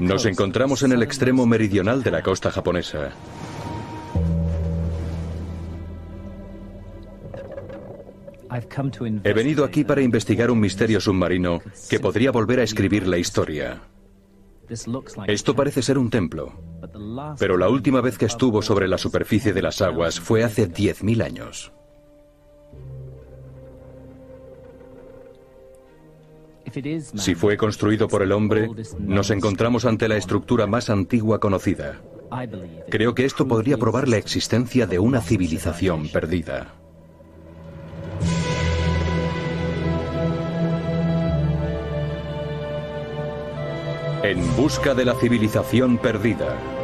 [0.00, 3.10] Nos encontramos en el extremo meridional de la costa japonesa.
[9.24, 11.60] He venido aquí para investigar un misterio submarino
[11.90, 13.82] que podría volver a escribir la historia.
[15.26, 16.52] Esto parece ser un templo,
[17.38, 21.24] pero la última vez que estuvo sobre la superficie de las aguas fue hace 10.000
[21.24, 21.72] años.
[27.14, 28.68] Si fue construido por el hombre,
[28.98, 32.00] nos encontramos ante la estructura más antigua conocida.
[32.90, 36.74] Creo que esto podría probar la existencia de una civilización perdida.
[44.22, 46.77] En busca de la civilización perdida.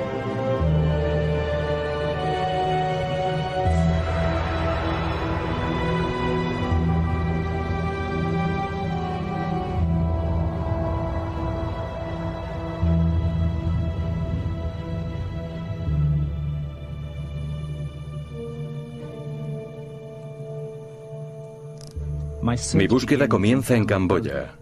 [22.75, 24.55] Mi búsqueda comienza en Camboya,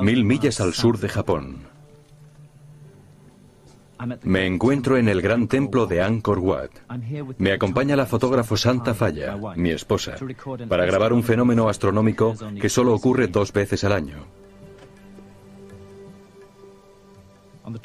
[0.00, 1.72] mil millas al sur de Japón.
[4.22, 6.70] Me encuentro en el gran templo de Angkor Wat.
[7.38, 10.16] Me acompaña la fotógrafo Santa Falla, mi esposa,
[10.68, 14.16] para grabar un fenómeno astronómico que solo ocurre dos veces al año.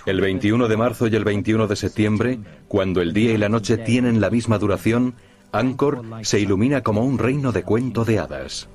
[0.06, 3.78] El 21 de marzo y el 21 de septiembre, cuando el día y la noche
[3.78, 5.14] tienen la misma duración,
[5.52, 8.70] Angkor se ilumina como un reino de cuento de hadas.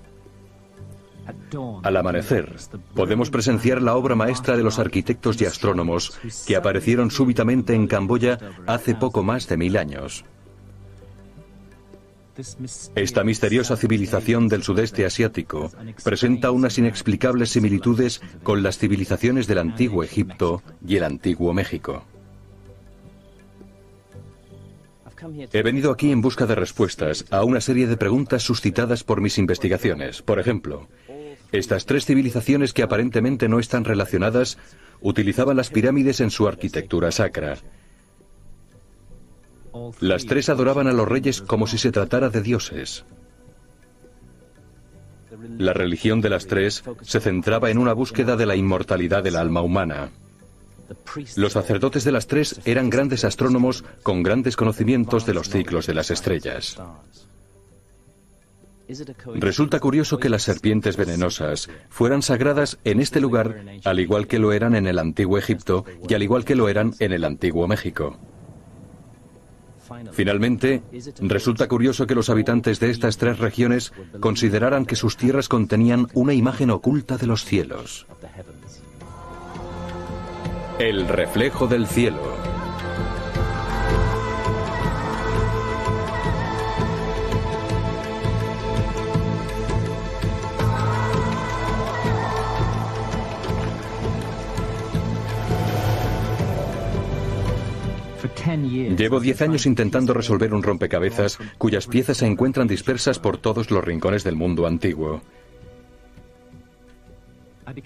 [1.82, 2.54] Al amanecer,
[2.94, 8.38] podemos presenciar la obra maestra de los arquitectos y astrónomos que aparecieron súbitamente en Camboya
[8.66, 10.24] hace poco más de mil años.
[12.94, 15.70] Esta misteriosa civilización del sudeste asiático
[16.02, 22.04] presenta unas inexplicables similitudes con las civilizaciones del antiguo Egipto y el antiguo México.
[25.52, 29.38] He venido aquí en busca de respuestas a una serie de preguntas suscitadas por mis
[29.38, 30.22] investigaciones.
[30.22, 30.88] Por ejemplo,
[31.52, 34.58] estas tres civilizaciones que aparentemente no están relacionadas
[35.00, 37.58] utilizaban las pirámides en su arquitectura sacra.
[40.00, 43.04] Las tres adoraban a los reyes como si se tratara de dioses.
[45.58, 49.60] La religión de las tres se centraba en una búsqueda de la inmortalidad del alma
[49.62, 50.10] humana.
[51.36, 55.94] Los sacerdotes de las tres eran grandes astrónomos con grandes conocimientos de los ciclos de
[55.94, 56.78] las estrellas.
[59.34, 64.52] Resulta curioso que las serpientes venenosas fueran sagradas en este lugar, al igual que lo
[64.52, 68.18] eran en el antiguo Egipto y al igual que lo eran en el antiguo México.
[70.12, 70.82] Finalmente,
[71.20, 76.32] resulta curioso que los habitantes de estas tres regiones consideraran que sus tierras contenían una
[76.32, 78.06] imagen oculta de los cielos.
[80.78, 82.31] El reflejo del cielo.
[98.96, 103.84] Llevo diez años intentando resolver un rompecabezas cuyas piezas se encuentran dispersas por todos los
[103.84, 105.22] rincones del mundo antiguo.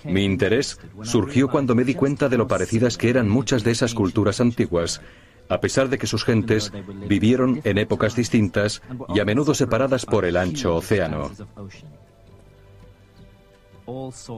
[0.04, 3.94] Mi interés surgió cuando me di cuenta de lo parecidas que eran muchas de esas
[3.94, 5.00] culturas antiguas,
[5.48, 6.72] a pesar de que sus gentes
[7.08, 8.82] vivieron en épocas distintas
[9.14, 11.30] y a menudo separadas por el ancho océano.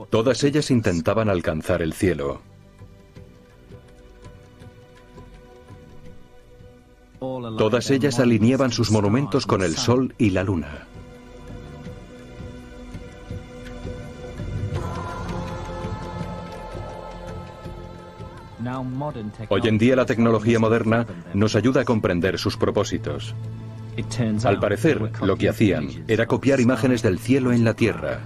[0.09, 2.41] Todas ellas intentaban alcanzar el cielo.
[7.19, 10.87] Todas ellas alineaban sus monumentos con el sol y la luna.
[19.49, 23.35] Hoy en día la tecnología moderna nos ayuda a comprender sus propósitos.
[24.43, 28.21] Al parecer, lo que hacían era copiar imágenes del cielo en la tierra.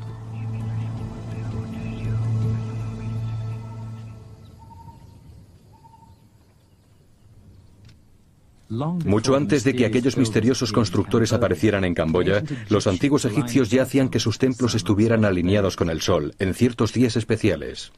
[9.06, 14.10] Mucho antes de que aquellos misteriosos constructores aparecieran en Camboya, los antiguos egipcios ya hacían
[14.10, 17.92] que sus templos estuvieran alineados con el sol en ciertos días especiales.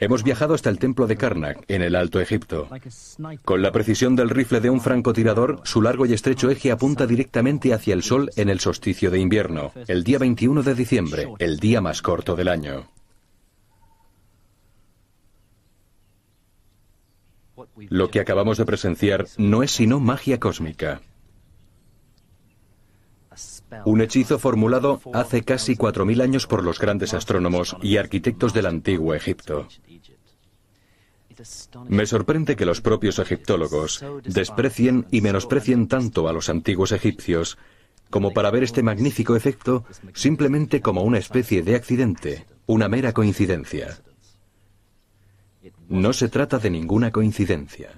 [0.00, 2.68] Hemos viajado hasta el templo de Karnak, en el Alto Egipto.
[3.44, 7.72] Con la precisión del rifle de un francotirador, su largo y estrecho eje apunta directamente
[7.72, 11.80] hacia el sol en el solsticio de invierno, el día 21 de diciembre, el día
[11.80, 12.88] más corto del año.
[17.88, 21.00] Lo que acabamos de presenciar no es sino magia cósmica.
[23.84, 29.14] Un hechizo formulado hace casi 4.000 años por los grandes astrónomos y arquitectos del antiguo
[29.14, 29.68] Egipto.
[31.88, 37.58] Me sorprende que los propios egiptólogos desprecien y menosprecien tanto a los antiguos egipcios
[38.08, 39.84] como para ver este magnífico efecto
[40.14, 43.98] simplemente como una especie de accidente, una mera coincidencia.
[45.88, 47.90] No se trata de ninguna coincidencia.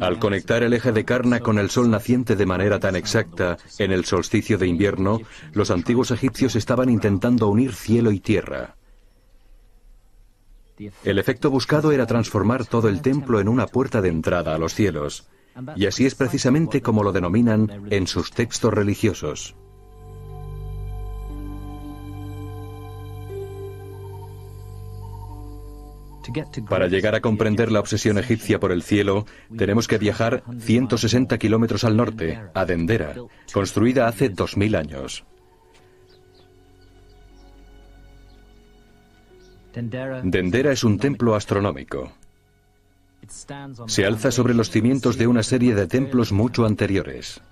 [0.00, 3.92] Al conectar el eje de Karna con el sol naciente de manera tan exacta en
[3.92, 5.20] el solsticio de invierno,
[5.52, 8.76] los antiguos egipcios estaban intentando unir cielo y tierra.
[11.04, 14.74] El efecto buscado era transformar todo el templo en una puerta de entrada a los
[14.74, 15.28] cielos,
[15.74, 19.54] y así es precisamente como lo denominan en sus textos religiosos.
[26.68, 29.26] Para llegar a comprender la obsesión egipcia por el cielo,
[29.56, 33.14] tenemos que viajar 160 kilómetros al norte, a Dendera,
[33.52, 35.24] construida hace 2000 años.
[39.74, 42.12] Dendera es un templo astronómico.
[43.86, 47.42] Se alza sobre los cimientos de una serie de templos mucho anteriores.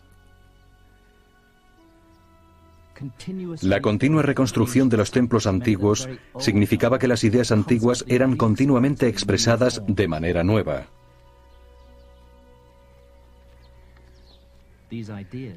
[3.63, 6.09] La continua reconstrucción de los templos antiguos
[6.39, 10.87] significaba que las ideas antiguas eran continuamente expresadas de manera nueva.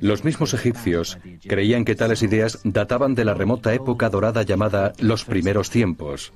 [0.02, 5.26] Los mismos egipcios creían que tales ideas databan de la remota época dorada llamada los
[5.26, 6.34] primeros tiempos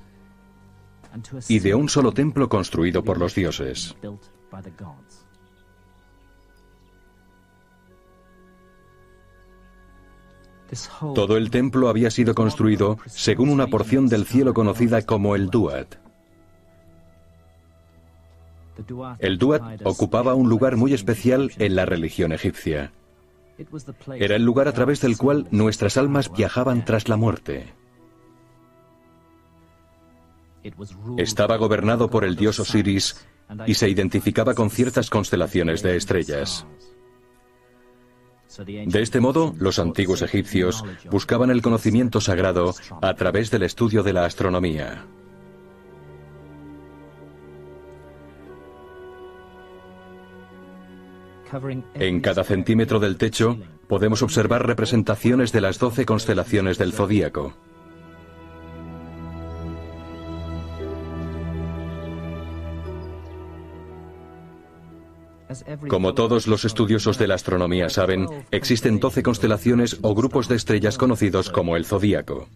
[1.48, 3.96] y de un solo templo construido por los dioses.
[11.14, 15.96] Todo el templo había sido construido según una porción del cielo conocida como el Duat.
[19.18, 22.92] El Duat ocupaba un lugar muy especial en la religión egipcia.
[24.18, 27.74] Era el lugar a través del cual nuestras almas viajaban tras la muerte.
[31.18, 33.26] Estaba gobernado por el dios Osiris
[33.66, 36.66] y se identificaba con ciertas constelaciones de estrellas.
[38.58, 44.12] De este modo, los antiguos egipcios buscaban el conocimiento sagrado a través del estudio de
[44.12, 45.06] la astronomía.
[51.94, 57.54] En cada centímetro del techo podemos observar representaciones de las doce constelaciones del zodíaco.
[65.88, 70.98] Como todos los estudiosos de la astronomía saben, existen 12 constelaciones o grupos de estrellas
[70.98, 72.48] conocidos como el zodíaco.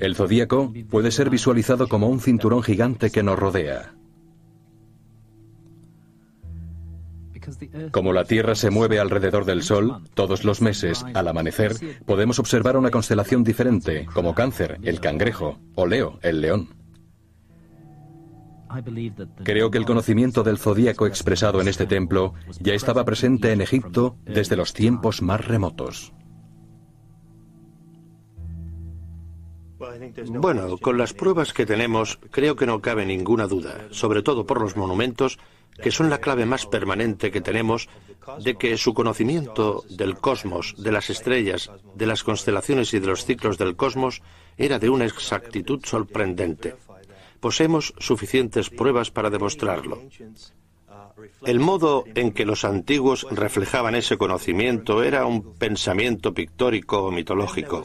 [0.00, 3.94] El zodíaco puede ser visualizado como un cinturón gigante que nos rodea.
[7.90, 11.74] Como la Tierra se mueve alrededor del Sol, todos los meses, al amanecer,
[12.04, 16.79] podemos observar una constelación diferente, como Cáncer, el cangrejo, o Leo, el león.
[19.44, 24.16] Creo que el conocimiento del zodíaco expresado en este templo ya estaba presente en Egipto
[24.24, 26.12] desde los tiempos más remotos.
[30.28, 34.60] Bueno, con las pruebas que tenemos, creo que no cabe ninguna duda, sobre todo por
[34.60, 35.38] los monumentos,
[35.82, 37.88] que son la clave más permanente que tenemos
[38.44, 43.24] de que su conocimiento del cosmos, de las estrellas, de las constelaciones y de los
[43.24, 44.22] ciclos del cosmos
[44.58, 46.76] era de una exactitud sorprendente.
[47.40, 50.02] Poseemos suficientes pruebas para demostrarlo.
[51.44, 57.84] El modo en que los antiguos reflejaban ese conocimiento era un pensamiento pictórico o mitológico.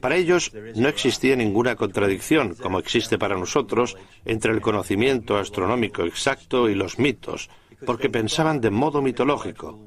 [0.00, 6.68] Para ellos no existía ninguna contradicción, como existe para nosotros, entre el conocimiento astronómico exacto
[6.68, 7.50] y los mitos,
[7.84, 9.78] porque pensaban de modo mitológico.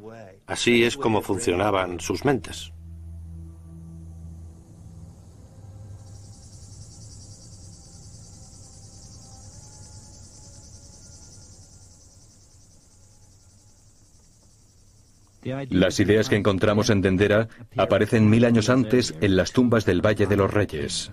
[0.47, 2.71] Así es como funcionaban sus mentes.
[15.69, 17.47] Las ideas que encontramos en Dendera
[17.77, 21.11] aparecen mil años antes en las tumbas del Valle de los Reyes.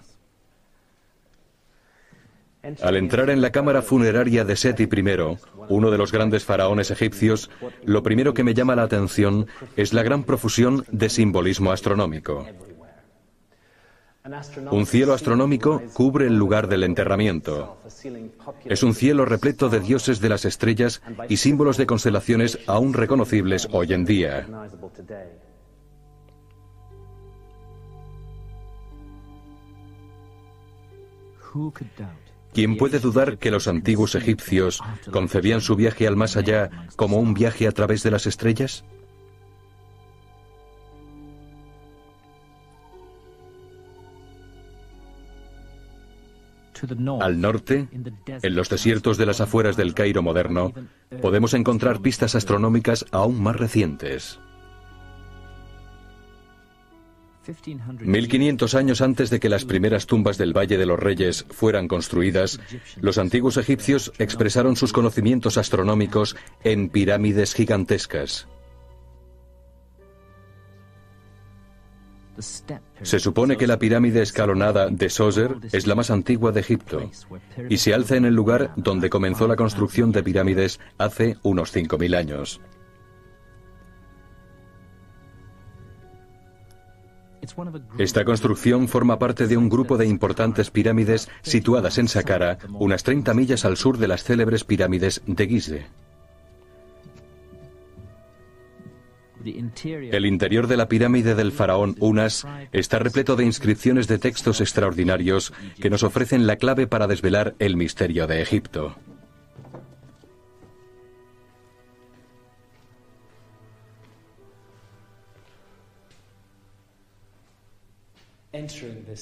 [2.81, 7.51] Al entrar en la cámara funeraria de Seti I, uno de los grandes faraones egipcios,
[7.85, 12.47] lo primero que me llama la atención es la gran profusión de simbolismo astronómico.
[14.71, 17.79] Un cielo astronómico cubre el lugar del enterramiento.
[18.65, 23.69] Es un cielo repleto de dioses de las estrellas y símbolos de constelaciones aún reconocibles
[23.73, 24.47] hoy en día.
[32.55, 37.35] ¿Quién puede dudar que los antiguos egipcios concebían su viaje al más allá como un
[37.35, 38.85] viaje a través de las estrellas?
[47.21, 50.73] Al norte, en los desiertos de las afueras del Cairo moderno,
[51.21, 54.41] podemos encontrar pistas astronómicas aún más recientes.
[58.01, 62.61] 1500 años antes de que las primeras tumbas del Valle de los Reyes fueran construidas,
[63.01, 68.47] los antiguos egipcios expresaron sus conocimientos astronómicos en pirámides gigantescas.
[73.03, 77.11] Se supone que la pirámide escalonada de Soser es la más antigua de Egipto
[77.69, 82.17] y se alza en el lugar donde comenzó la construcción de pirámides hace unos 5.000
[82.17, 82.61] años.
[87.99, 93.35] Esta construcción forma parte de un grupo de importantes pirámides situadas en Saqqara, unas 30
[93.35, 96.02] millas al sur de las célebres pirámides de Gizeh.
[99.45, 105.53] El interior de la pirámide del faraón Unas está repleto de inscripciones de textos extraordinarios
[105.81, 108.97] que nos ofrecen la clave para desvelar el misterio de Egipto.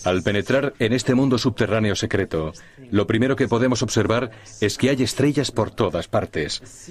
[0.04, 2.52] Al penetrar en este mundo subterráneo secreto,
[2.90, 6.90] lo primero que podemos observar es que hay estrellas por todas partes.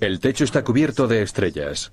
[0.00, 1.92] El techo está cubierto de estrellas,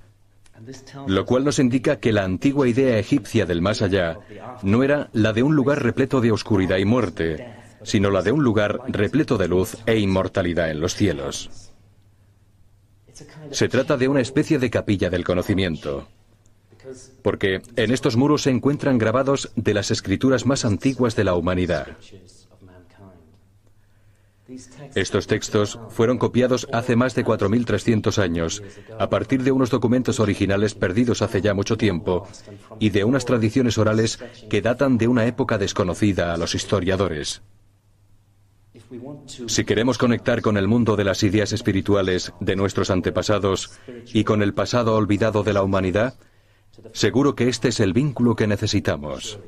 [1.08, 4.18] lo cual nos indica que la antigua idea egipcia del más allá
[4.64, 8.44] no era la de un lugar repleto de oscuridad y muerte, sino la de un
[8.44, 11.72] lugar repleto de luz e inmortalidad en los cielos.
[13.52, 16.08] Se trata de una especie de capilla del conocimiento
[17.22, 21.88] porque en estos muros se encuentran grabados de las escrituras más antiguas de la humanidad.
[24.94, 28.64] Estos textos fueron copiados hace más de 4.300 años,
[29.00, 32.28] a partir de unos documentos originales perdidos hace ya mucho tiempo
[32.80, 37.42] y de unas tradiciones orales que datan de una época desconocida a los historiadores.
[39.48, 43.72] Si queremos conectar con el mundo de las ideas espirituales de nuestros antepasados
[44.14, 46.16] y con el pasado olvidado de la humanidad,
[46.94, 49.40] Seguro que este es el vínculo que necesitamos.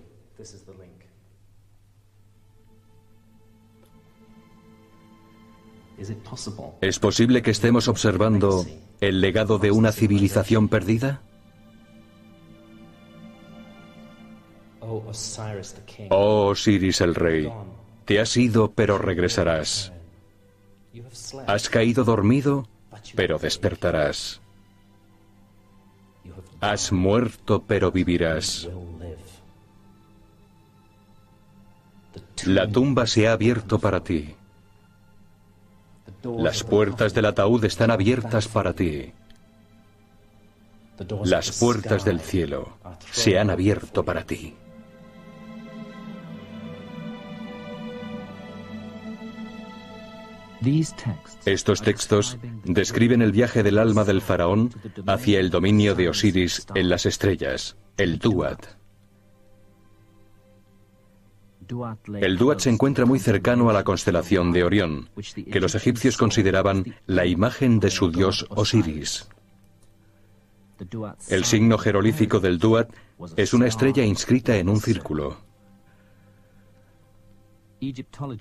[6.81, 8.65] ¿Es posible que estemos observando
[9.01, 11.21] el legado de una civilización perdida?
[16.09, 17.51] Oh Osiris el rey,
[18.05, 19.91] te has ido pero regresarás.
[21.47, 22.67] Has caído dormido
[23.15, 24.41] pero despertarás.
[26.59, 28.67] Has muerto, pero vivirás.
[32.45, 34.35] La tumba se ha abierto para ti.
[36.37, 39.13] Las puertas del ataúd están abiertas para ti.
[41.23, 42.77] Las puertas del cielo
[43.11, 44.55] se han abierto para ti.
[51.45, 54.71] Estos textos describen el viaje del alma del faraón
[55.05, 58.76] hacia el dominio de Osiris en las estrellas, el Duat.
[62.21, 65.09] El Duat se encuentra muy cercano a la constelación de Orión,
[65.51, 69.27] que los egipcios consideraban la imagen de su dios Osiris.
[71.29, 72.89] El signo jerolífico del Duat
[73.35, 75.37] es una estrella inscrita en un círculo.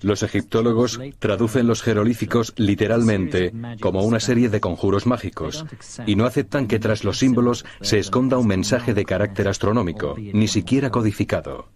[0.01, 5.65] Los egiptólogos traducen los jerolíficos literalmente como una serie de conjuros mágicos
[6.07, 10.47] y no aceptan que tras los símbolos se esconda un mensaje de carácter astronómico, ni
[10.47, 11.69] siquiera codificado.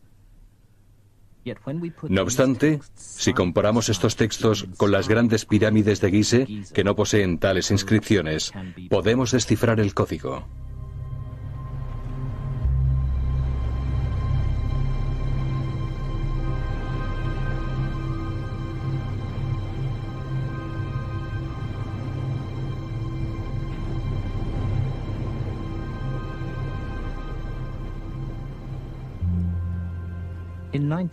[2.10, 7.39] No obstante, si comparamos estos textos con las grandes pirámides de Gizeh, que no poseen
[7.39, 8.51] tales inscripciones,
[8.89, 10.48] podemos descifrar el código.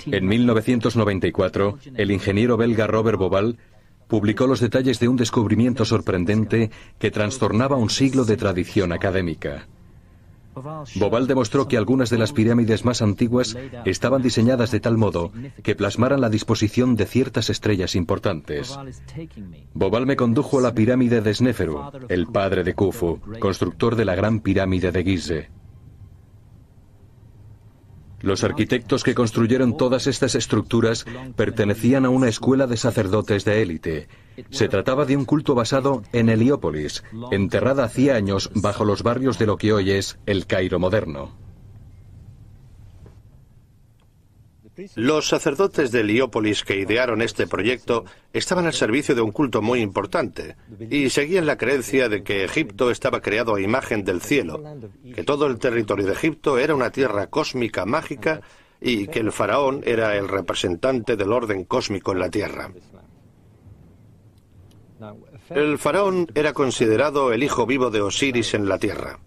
[0.07, 3.59] En 1994, el ingeniero belga Robert Boval
[4.09, 9.69] publicó los detalles de un descubrimiento sorprendente que trastornaba un siglo de tradición académica.
[10.97, 15.31] Boval demostró que algunas de las pirámides más antiguas estaban diseñadas de tal modo
[15.63, 18.77] que plasmaran la disposición de ciertas estrellas importantes.
[19.75, 24.15] Boval me condujo a la pirámide de Sneferu, el padre de Khufu, constructor de la
[24.15, 25.58] gran pirámide de Gizeh.
[28.21, 31.07] Los arquitectos que construyeron todas estas estructuras
[31.37, 34.09] pertenecían a una escuela de sacerdotes de élite.
[34.51, 39.47] Se trataba de un culto basado en Heliópolis, enterrada hacía años bajo los barrios de
[39.47, 41.48] lo que hoy es el Cairo moderno.
[44.95, 49.81] Los sacerdotes de Heliópolis que idearon este proyecto estaban al servicio de un culto muy
[49.81, 50.57] importante
[50.91, 54.63] y seguían la creencia de que Egipto estaba creado a imagen del cielo,
[55.15, 58.41] que todo el territorio de Egipto era una tierra cósmica mágica
[58.81, 62.71] y que el faraón era el representante del orden cósmico en la tierra.
[65.51, 69.19] El faraón era considerado el hijo vivo de Osiris en la tierra.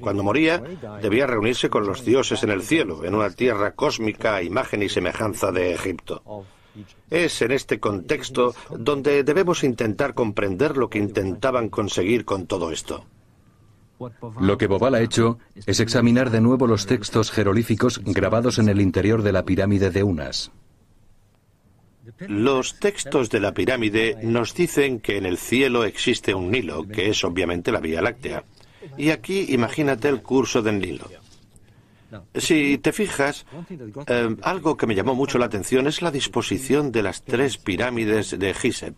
[0.00, 0.62] Cuando moría,
[1.00, 4.88] debía reunirse con los dioses en el cielo, en una tierra cósmica a imagen y
[4.88, 6.44] semejanza de Egipto.
[7.10, 13.04] Es en este contexto donde debemos intentar comprender lo que intentaban conseguir con todo esto.
[14.40, 18.80] Lo que Bobal ha hecho es examinar de nuevo los textos jerolíficos grabados en el
[18.80, 20.52] interior de la pirámide de Unas.
[22.20, 27.10] Los textos de la pirámide nos dicen que en el cielo existe un Nilo, que
[27.10, 28.44] es obviamente la Vía Láctea.
[28.96, 31.08] Y aquí imagínate el curso del Nilo.
[32.34, 33.44] Si te fijas,
[34.06, 38.38] eh, algo que me llamó mucho la atención es la disposición de las tres pirámides
[38.38, 38.94] de Giseb.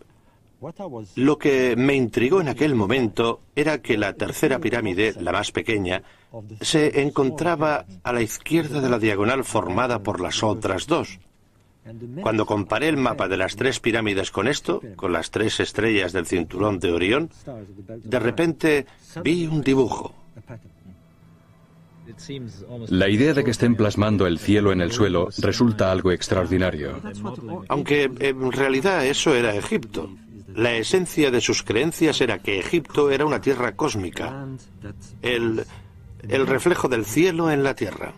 [1.15, 6.03] Lo que me intrigó en aquel momento era que la tercera pirámide, la más pequeña,
[6.61, 11.19] se encontraba a la izquierda de la diagonal formada por las otras dos.
[12.21, 16.27] Cuando comparé el mapa de las tres pirámides con esto, con las tres estrellas del
[16.27, 17.29] cinturón de Orión,
[17.87, 18.85] de repente
[19.23, 20.13] vi un dibujo.
[22.89, 26.99] La idea de que estén plasmando el cielo en el suelo resulta algo extraordinario.
[27.67, 30.09] Aunque en realidad eso era Egipto.
[30.53, 34.47] La esencia de sus creencias era que Egipto era una tierra cósmica,
[35.21, 35.63] el,
[36.27, 38.13] el reflejo del cielo en la tierra.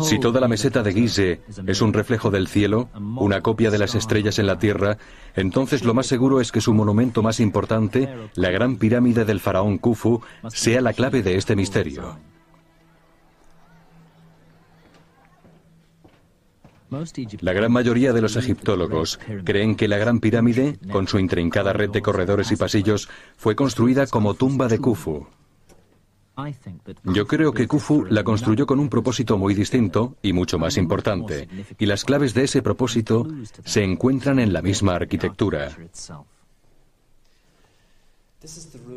[0.00, 3.94] Si toda la meseta de Gizeh es un reflejo del cielo, una copia de las
[3.94, 4.98] estrellas en la tierra,
[5.34, 9.78] entonces lo más seguro es que su monumento más importante, la gran pirámide del faraón
[9.78, 12.18] Khufu, sea la clave de este misterio.
[17.40, 21.90] La gran mayoría de los egiptólogos creen que la Gran Pirámide, con su intrincada red
[21.90, 25.26] de corredores y pasillos, fue construida como tumba de Khufu.
[27.04, 31.48] Yo creo que Khufu la construyó con un propósito muy distinto y mucho más importante,
[31.78, 33.26] y las claves de ese propósito
[33.64, 35.76] se encuentran en la misma arquitectura.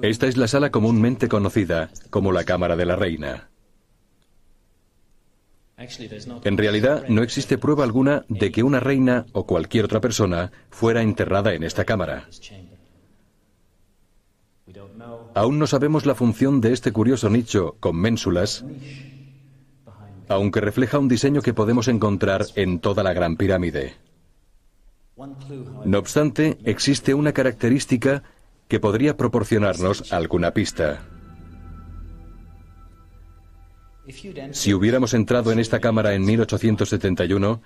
[0.03, 3.49] Esta es la sala comúnmente conocida como la Cámara de la Reina.
[6.43, 11.01] En realidad, no existe prueba alguna de que una reina o cualquier otra persona fuera
[11.01, 12.27] enterrada en esta cámara.
[15.33, 18.65] Aún no sabemos la función de este curioso nicho con ménsulas,
[20.27, 23.95] aunque refleja un diseño que podemos encontrar en toda la Gran Pirámide.
[25.85, 28.23] No obstante, existe una característica
[28.67, 31.01] que podría proporcionarnos alguna pista.
[34.51, 37.61] Si hubiéramos entrado en esta cámara en 1871,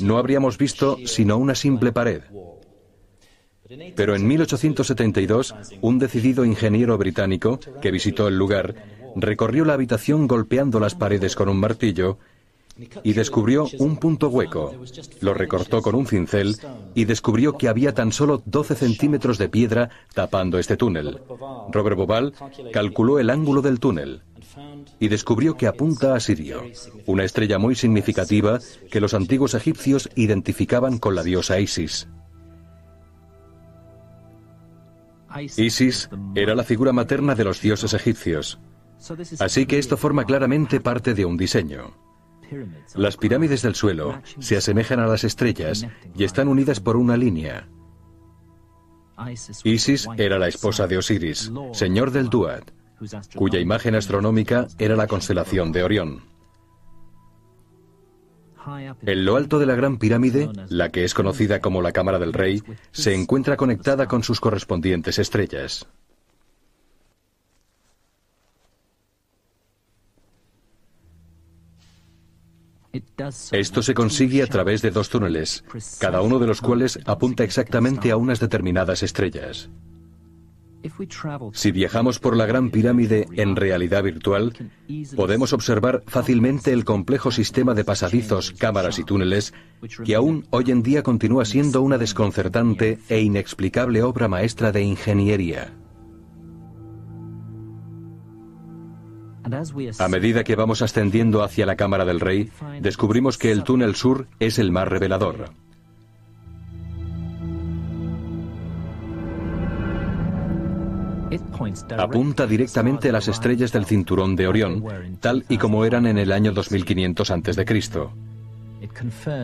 [0.00, 2.22] no habríamos visto sino una simple pared.
[3.94, 8.74] Pero en 1872, un decidido ingeniero británico que visitó el lugar
[9.16, 12.18] recorrió la habitación golpeando las paredes con un martillo
[13.02, 14.74] y descubrió un punto hueco.
[15.20, 16.56] Lo recortó con un cincel
[16.94, 21.20] y descubrió que había tan solo 12 centímetros de piedra tapando este túnel.
[21.70, 22.32] Robert Bobal
[22.72, 24.22] calculó el ángulo del túnel
[24.98, 26.62] y descubrió que apunta a Sirio,
[27.06, 28.58] una estrella muy significativa
[28.90, 32.08] que los antiguos egipcios identificaban con la diosa Isis.
[35.56, 38.60] Isis era la figura materna de los dioses egipcios.
[39.38, 41.94] Así que esto forma claramente parte de un diseño.
[42.94, 47.68] Las pirámides del suelo se asemejan a las estrellas y están unidas por una línea.
[49.64, 52.70] Isis era la esposa de Osiris, señor del Duat,
[53.36, 56.22] cuya imagen astronómica era la constelación de Orión.
[59.02, 62.32] En lo alto de la Gran Pirámide, la que es conocida como la Cámara del
[62.32, 65.86] Rey, se encuentra conectada con sus correspondientes estrellas.
[73.52, 75.64] Esto se consigue a través de dos túneles,
[76.00, 79.70] cada uno de los cuales apunta exactamente a unas determinadas estrellas.
[81.52, 84.54] Si viajamos por la Gran Pirámide en realidad virtual,
[85.14, 89.52] podemos observar fácilmente el complejo sistema de pasadizos, cámaras y túneles
[90.04, 95.74] que aún hoy en día continúa siendo una desconcertante e inexplicable obra maestra de ingeniería.
[99.98, 104.28] A medida que vamos ascendiendo hacia la Cámara del Rey, descubrimos que el túnel sur
[104.38, 105.50] es el más revelador.
[111.96, 114.84] Apunta directamente a las estrellas del cinturón de Orión,
[115.20, 117.80] tal y como eran en el año 2500 a.C.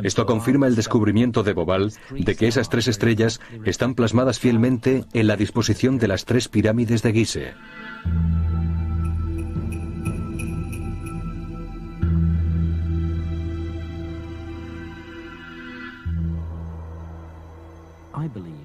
[0.03, 5.27] Esto confirma el descubrimiento de Bobal de que esas tres estrellas están plasmadas fielmente en
[5.27, 7.55] la disposición de las tres pirámides de Gizeh.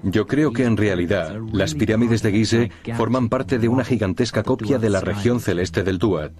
[0.02, 4.78] Yo creo que en realidad las pirámides de Gizeh forman parte de una gigantesca copia
[4.78, 6.32] de la región celeste del Duat.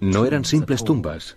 [0.00, 1.36] No eran simples tumbas.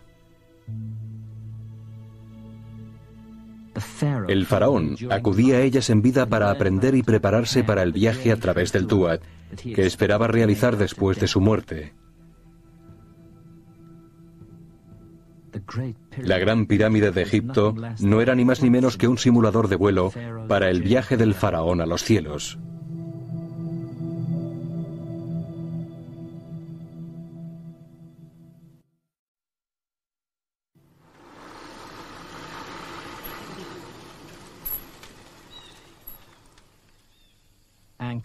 [4.27, 8.37] El faraón acudía a ellas en vida para aprender y prepararse para el viaje a
[8.37, 9.21] través del Duat,
[9.61, 11.93] que esperaba realizar después de su muerte.
[16.17, 19.75] La gran pirámide de Egipto no era ni más ni menos que un simulador de
[19.75, 20.11] vuelo
[20.47, 22.57] para el viaje del faraón a los cielos.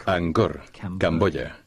[0.05, 0.63] Angkor,
[0.99, 1.62] Camboya.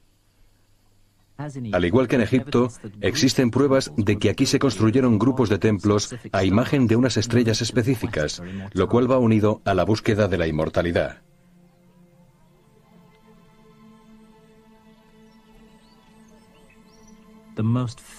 [1.72, 2.70] Al igual que en Egipto,
[3.00, 7.60] existen pruebas de que aquí se construyeron grupos de templos a imagen de unas estrellas
[7.60, 11.22] específicas, lo cual va unido a la búsqueda de la inmortalidad.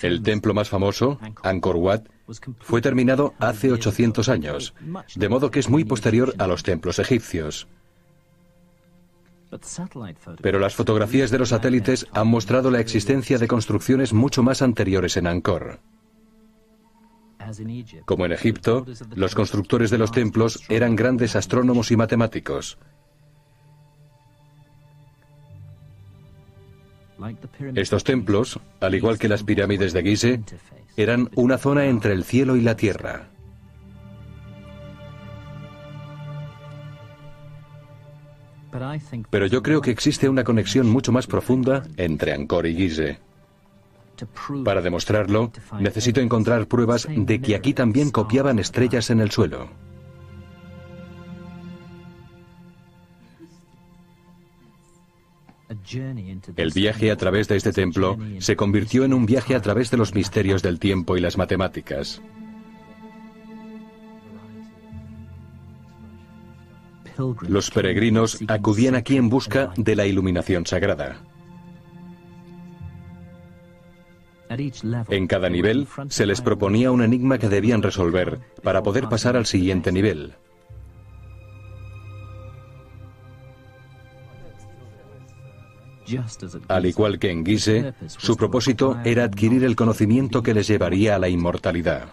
[0.01, 2.01] El templo más famoso, Angkor Wat,
[2.59, 4.73] fue terminado hace 800 años,
[5.15, 7.67] de modo que es muy posterior a los templos egipcios.
[10.41, 15.17] Pero las fotografías de los satélites han mostrado la existencia de construcciones mucho más anteriores
[15.17, 15.79] en Angkor.
[18.05, 22.77] Como en Egipto, los constructores de los templos eran grandes astrónomos y matemáticos.
[27.75, 30.41] Estos templos, al igual que las pirámides de Gizeh,
[30.97, 33.29] eran una zona entre el cielo y la tierra.
[39.29, 43.19] Pero yo creo que existe una conexión mucho más profunda entre Angkor y Gizeh.
[44.63, 49.69] Para demostrarlo, necesito encontrar pruebas de que aquí también copiaban estrellas en el suelo.
[56.55, 59.97] El viaje a través de este templo se convirtió en un viaje a través de
[59.97, 62.21] los misterios del tiempo y las matemáticas.
[67.47, 71.21] Los peregrinos acudían aquí en busca de la iluminación sagrada.
[75.09, 79.45] En cada nivel se les proponía un enigma que debían resolver para poder pasar al
[79.45, 80.35] siguiente nivel.
[86.69, 91.19] Al igual que en Gizeh, su propósito era adquirir el conocimiento que les llevaría a
[91.19, 92.09] la inmortalidad.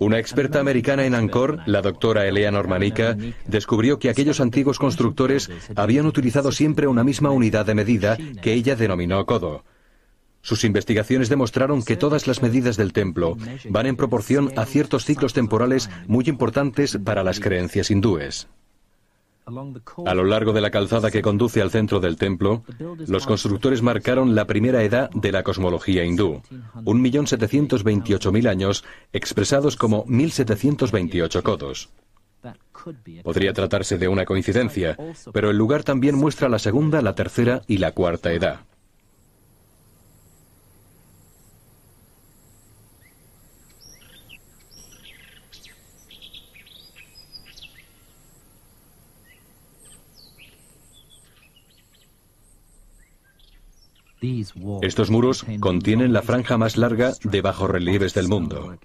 [0.00, 6.06] Una experta americana en Angkor, la doctora Eleanor Manica, descubrió que aquellos antiguos constructores habían
[6.06, 9.62] utilizado siempre una misma unidad de medida que ella denominó codo.
[10.40, 13.36] Sus investigaciones demostraron que todas las medidas del templo
[13.68, 18.48] van en proporción a ciertos ciclos temporales muy importantes para las creencias hindúes.
[20.06, 22.64] A lo largo de la calzada que conduce al centro del templo,
[23.06, 26.42] los constructores marcaron la primera edad de la cosmología hindú,
[26.84, 31.90] 1.728.000 años expresados como 1.728 codos.
[33.22, 34.96] Podría tratarse de una coincidencia,
[35.32, 38.60] pero el lugar también muestra la segunda, la tercera y la cuarta edad.
[54.82, 58.78] Estos muros contienen la franja más larga de bajorrelieves del mundo.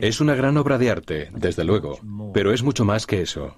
[0.00, 1.98] Es una gran obra de arte, desde luego,
[2.32, 3.56] pero es mucho más que eso.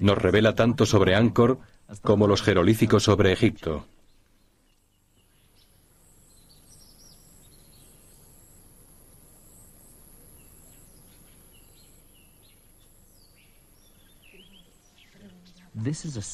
[0.00, 1.58] Nos revela tanto sobre Angkor
[2.02, 3.86] como los jerolíficos sobre Egipto.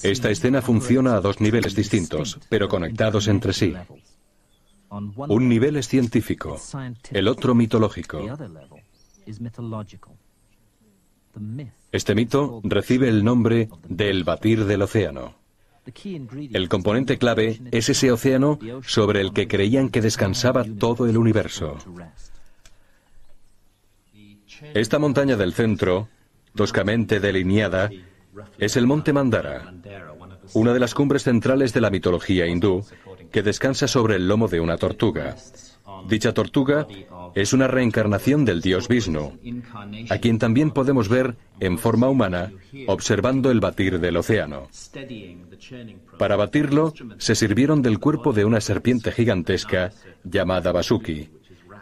[0.02, 3.74] Esta escena funciona a dos niveles distintos, pero conectados entre sí.
[4.88, 6.58] Un nivel es científico,
[7.10, 8.20] el otro mitológico.
[11.92, 15.34] Este mito recibe el nombre del batir del océano.
[16.52, 21.76] El componente clave es ese océano sobre el que creían que descansaba todo el universo.
[24.74, 26.08] Esta montaña del centro,
[26.54, 27.90] toscamente delineada,
[28.58, 29.72] es el monte Mandara,
[30.54, 32.84] una de las cumbres centrales de la mitología hindú,
[33.30, 35.36] que descansa sobre el lomo de una tortuga.
[36.08, 36.86] Dicha tortuga
[37.34, 39.38] es una reencarnación del dios Vishnu,
[40.10, 42.52] a quien también podemos ver en forma humana
[42.86, 44.68] observando el batir del océano.
[46.18, 49.92] Para batirlo, se sirvieron del cuerpo de una serpiente gigantesca
[50.24, 51.28] llamada Basuki,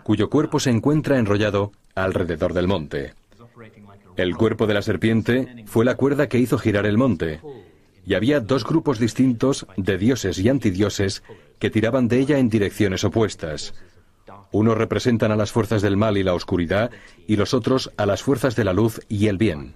[0.03, 3.14] cuyo cuerpo se encuentra enrollado alrededor del monte.
[4.16, 7.40] El cuerpo de la serpiente fue la cuerda que hizo girar el monte,
[8.07, 11.22] y había dos grupos distintos de dioses y antidioses
[11.59, 13.74] que tiraban de ella en direcciones opuestas.
[14.53, 16.90] Unos representan a las fuerzas del mal y la oscuridad,
[17.27, 19.74] y los otros a las fuerzas de la luz y el bien.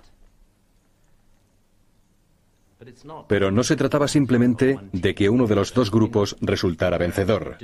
[3.29, 7.59] Pero no se trataba simplemente de que uno de los dos grupos resultara vencedor.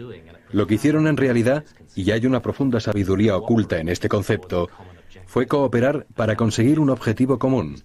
[0.50, 4.68] Lo que hicieron en realidad, y hay una profunda sabiduría oculta en este concepto,
[5.27, 7.83] fue cooperar para conseguir un objetivo común,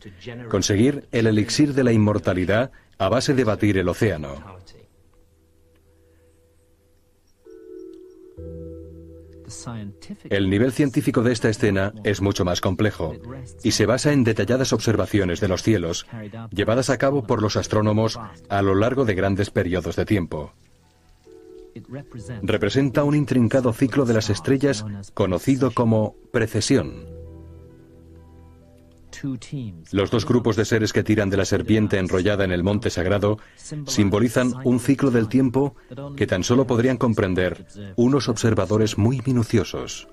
[0.50, 4.60] conseguir el elixir de la inmortalidad a base de batir el océano.
[10.30, 13.16] El nivel científico de esta escena es mucho más complejo
[13.64, 16.06] y se basa en detalladas observaciones de los cielos
[16.52, 20.54] llevadas a cabo por los astrónomos a lo largo de grandes periodos de tiempo.
[22.44, 27.19] Representa un intrincado ciclo de las estrellas conocido como precesión.
[29.92, 33.40] Los dos grupos de seres que tiran de la serpiente enrollada en el monte sagrado
[33.86, 35.76] simbolizan un ciclo del tiempo
[36.16, 40.08] que tan solo podrían comprender unos observadores muy minuciosos.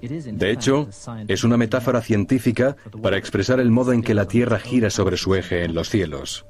[0.00, 0.88] De hecho,
[1.26, 5.34] es una metáfora científica para expresar el modo en que la Tierra gira sobre su
[5.34, 6.46] eje en los cielos.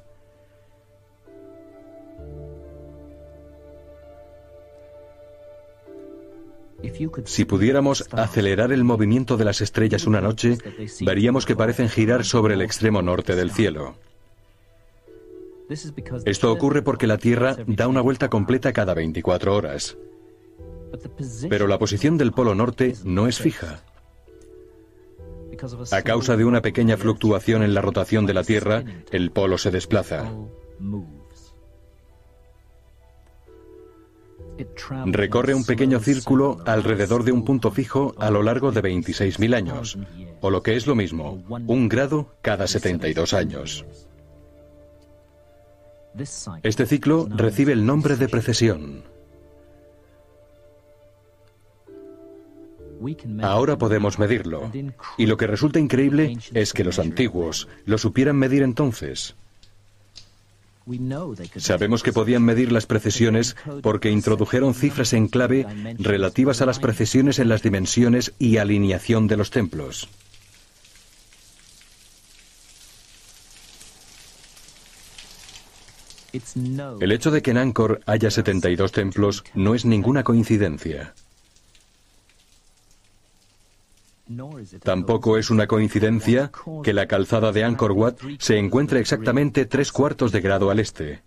[7.25, 10.57] Si pudiéramos acelerar el movimiento de las estrellas una noche,
[11.01, 13.95] veríamos que parecen girar sobre el extremo norte del cielo.
[16.25, 19.97] Esto ocurre porque la Tierra da una vuelta completa cada 24 horas.
[21.49, 23.83] Pero la posición del polo norte no es fija.
[25.91, 29.71] A causa de una pequeña fluctuación en la rotación de la Tierra, el polo se
[29.71, 30.31] desplaza.
[35.05, 39.97] Recorre un pequeño círculo alrededor de un punto fijo a lo largo de 26.000 años,
[40.41, 43.85] o lo que es lo mismo, un grado cada 72 años.
[46.63, 49.03] Este ciclo recibe el nombre de precesión.
[53.41, 54.69] Ahora podemos medirlo,
[55.17, 59.37] y lo que resulta increíble es que los antiguos lo supieran medir entonces.
[61.57, 65.65] Sabemos que podían medir las precisiones porque introdujeron cifras en clave
[65.97, 70.09] relativas a las precisiones en las dimensiones y alineación de los templos.
[76.99, 81.13] El hecho de que en Angkor haya 72 templos no es ninguna coincidencia.
[84.83, 86.51] Tampoco es una coincidencia
[86.83, 91.23] que la calzada de Angkor Wat se encuentre exactamente tres cuartos de grado al este.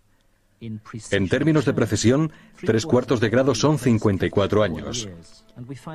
[0.60, 2.32] En términos de precisión,
[2.64, 5.08] tres cuartos de grado son 54 años.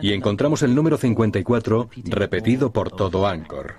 [0.01, 3.75] Y encontramos el número 54 repetido por todo Angkor.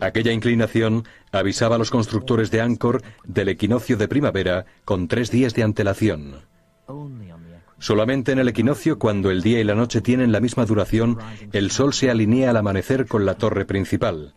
[0.00, 5.54] Aquella inclinación avisaba a los constructores de Angkor del equinoccio de primavera con tres días
[5.54, 6.42] de antelación.
[7.78, 11.18] Solamente en el equinoccio, cuando el día y la noche tienen la misma duración,
[11.52, 14.34] el sol se alinea al amanecer con la torre principal.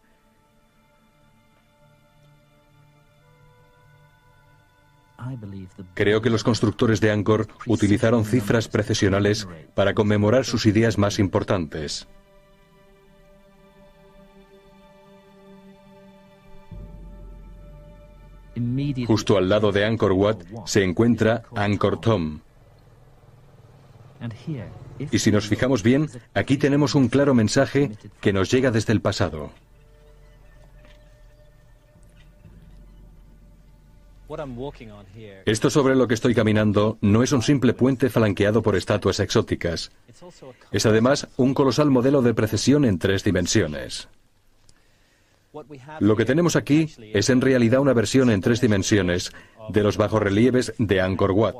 [5.93, 12.07] Creo que los constructores de Angkor utilizaron cifras precesionales para conmemorar sus ideas más importantes.
[19.07, 22.41] Justo al lado de Angkor Wat se encuentra Angkor Thom,
[24.99, 29.01] y si nos fijamos bien, aquí tenemos un claro mensaje que nos llega desde el
[29.01, 29.51] pasado.
[35.45, 39.91] Esto sobre lo que estoy caminando no es un simple puente flanqueado por estatuas exóticas.
[40.71, 44.07] Es además un colosal modelo de precesión en tres dimensiones.
[45.99, 49.33] Lo que tenemos aquí es en realidad una versión en tres dimensiones
[49.71, 51.55] de los bajorrelieves de Angkor Wat.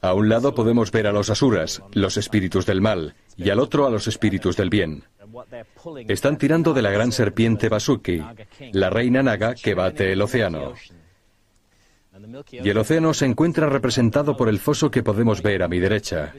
[0.00, 3.86] A un lado podemos ver a los asuras, los espíritus del mal, y al otro
[3.86, 5.04] a los espíritus del bien.
[6.08, 8.22] Están tirando de la gran serpiente Basuki,
[8.72, 10.74] la reina Naga que bate el océano.
[12.50, 16.32] Y el océano se encuentra representado por el foso que podemos ver a mi derecha.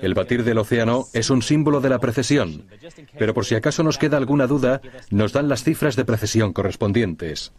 [0.00, 2.66] El batir del océano es un símbolo de la precesión,
[3.18, 7.52] pero por si acaso nos queda alguna duda, nos dan las cifras de precesión correspondientes.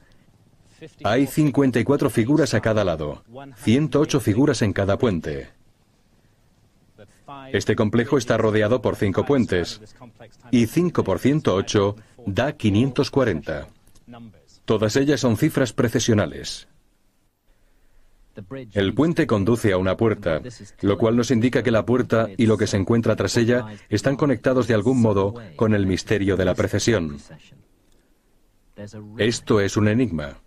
[1.04, 3.24] Hay 54 figuras a cada lado,
[3.58, 5.50] 108 figuras en cada puente.
[7.52, 9.82] Este complejo está rodeado por cinco puentes,
[10.52, 13.68] y 5 por 108 da 540.
[14.66, 16.68] Todas ellas son cifras precesionales.
[18.74, 20.42] El puente conduce a una puerta,
[20.82, 24.16] lo cual nos indica que la puerta y lo que se encuentra tras ella están
[24.16, 27.18] conectados de algún modo con el misterio de la precesión.
[29.18, 30.38] Esto es un enigma.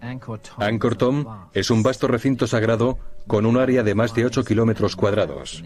[0.00, 4.96] Angkor Thom es un vasto recinto sagrado con un área de más de 8 kilómetros
[4.96, 5.62] cuadrados.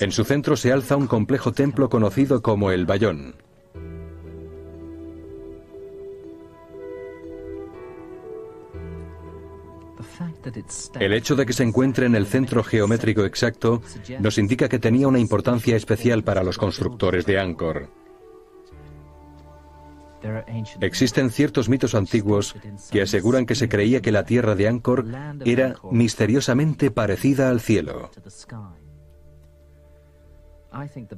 [0.00, 3.36] En su centro se alza un complejo templo conocido como el Bayón.
[11.00, 13.82] El hecho de que se encuentre en el centro geométrico exacto
[14.20, 18.03] nos indica que tenía una importancia especial para los constructores de Angkor.
[20.80, 22.54] Existen ciertos mitos antiguos
[22.90, 25.06] que aseguran que se creía que la tierra de Angkor
[25.44, 28.10] era misteriosamente parecida al cielo.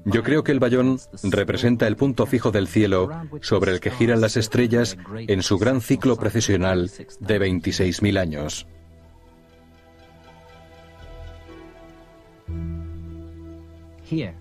[0.05, 3.09] Yo creo que el bayón representa el punto fijo del cielo
[3.40, 6.90] sobre el que giran las estrellas en su gran ciclo precesional
[7.21, 8.66] de 26.000 años.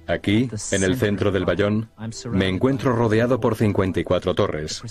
[0.08, 1.90] Aquí, en el centro del Bayón,
[2.32, 4.84] me encuentro rodeado por 54 torres,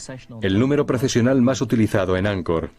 [0.42, 2.70] el número procesional más utilizado en Angkor.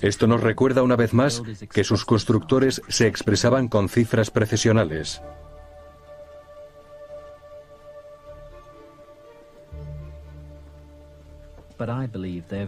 [0.00, 5.22] Esto nos recuerda una vez más que sus constructores se expresaban con cifras precesionales.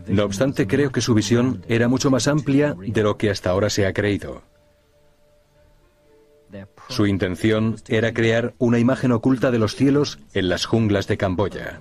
[0.09, 3.69] No obstante, creo que su visión era mucho más amplia de lo que hasta ahora
[3.69, 4.43] se ha creído.
[6.89, 11.81] Su intención era crear una imagen oculta de los cielos en las junglas de Camboya.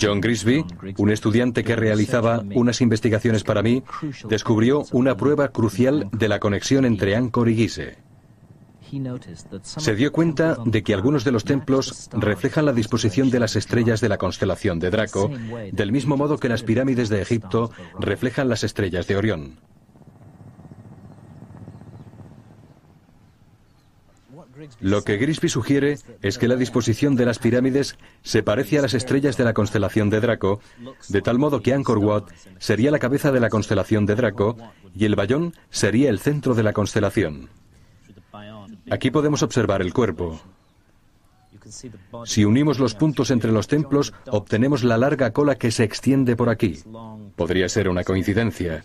[0.00, 0.64] John Grisby,
[0.98, 3.82] un estudiante que realizaba unas investigaciones para mí,
[4.28, 8.10] descubrió una prueba crucial de la conexión entre Angkor y Gizeh.
[9.62, 14.00] Se dio cuenta de que algunos de los templos reflejan la disposición de las estrellas
[14.00, 15.30] de la constelación de Draco,
[15.72, 19.58] del mismo modo que las pirámides de Egipto reflejan las estrellas de Orión.
[24.80, 28.94] Lo que Grisby sugiere es que la disposición de las pirámides se parece a las
[28.94, 30.60] estrellas de la constelación de Draco,
[31.08, 34.56] de tal modo que Angkor Wat sería la cabeza de la constelación de Draco
[34.94, 37.48] y el Bayón sería el centro de la constelación.
[38.90, 40.40] Aquí podemos observar el cuerpo.
[42.24, 46.48] Si unimos los puntos entre los templos, obtenemos la larga cola que se extiende por
[46.48, 46.78] aquí.
[47.36, 48.84] Podría ser una coincidencia.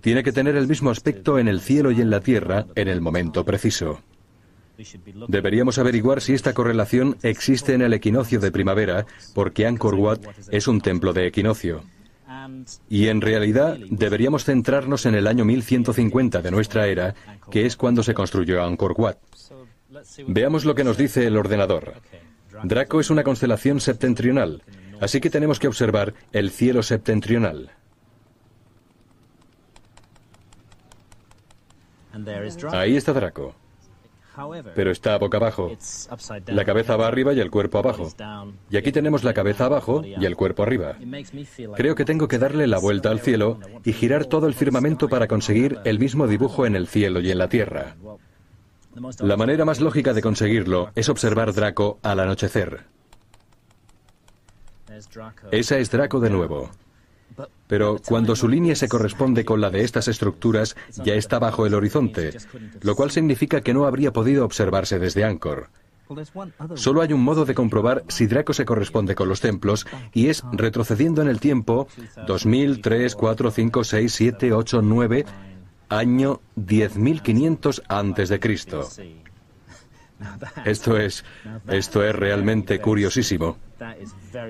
[0.00, 3.00] Tiene que tener el mismo aspecto en el cielo y en la tierra en el
[3.00, 4.00] momento preciso.
[5.28, 10.68] Deberíamos averiguar si esta correlación existe en el equinoccio de primavera, porque Angkor Wat es
[10.68, 11.82] un templo de equinoccio.
[12.88, 17.14] Y en realidad deberíamos centrarnos en el año 1150 de nuestra era,
[17.50, 19.16] que es cuando se construyó Angkor Wat.
[20.26, 21.94] Veamos lo que nos dice el ordenador.
[22.64, 24.62] Draco es una constelación septentrional,
[25.00, 27.70] así que tenemos que observar el cielo septentrional.
[32.72, 33.54] Ahí está Draco.
[34.74, 35.72] Pero está boca abajo.
[36.46, 38.12] La cabeza va arriba y el cuerpo abajo.
[38.70, 40.96] Y aquí tenemos la cabeza abajo y el cuerpo arriba.
[41.74, 45.26] Creo que tengo que darle la vuelta al cielo y girar todo el firmamento para
[45.26, 47.96] conseguir el mismo dibujo en el cielo y en la tierra.
[49.20, 52.84] La manera más lógica de conseguirlo es observar Draco al anochecer.
[55.50, 56.70] Esa es Draco de nuevo.
[57.66, 61.74] Pero cuando su línea se corresponde con la de estas estructuras, ya está bajo el
[61.74, 62.36] horizonte,
[62.80, 65.68] lo cual significa que no habría podido observarse desde Angkor.
[66.74, 70.44] Solo hay un modo de comprobar si Draco se corresponde con los templos y es
[70.52, 71.88] retrocediendo en el tiempo
[72.26, 75.26] 2000, 3, 4, 5, 6, 7, 8, 9,
[75.88, 78.88] año 10.500 antes de Cristo.
[80.64, 81.24] Esto es,
[81.68, 83.58] esto es realmente curiosísimo.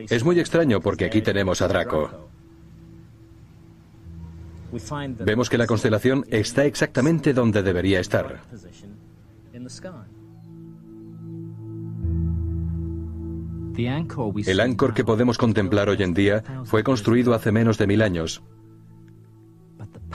[0.09, 2.29] Es muy extraño porque aquí tenemos a Draco.
[5.21, 8.41] Vemos que la constelación está exactamente donde debería estar.
[13.77, 18.43] El Angkor que podemos contemplar hoy en día fue construido hace menos de mil años,